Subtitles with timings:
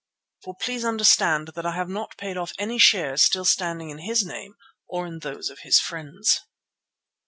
[0.43, 4.25] For please understand that I have not paid off any shares still standing in his
[4.25, 4.55] name
[4.87, 6.39] or in those of his friends."